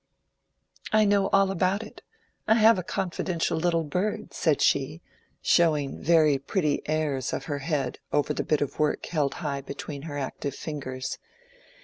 [0.91, 2.01] "I know all about it.
[2.47, 4.99] I have a confidential little bird," said she,
[5.43, 10.01] showing very pretty airs of her head over the bit of work held high between
[10.09, 11.19] her active fingers.